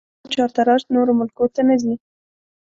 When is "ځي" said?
1.81-1.93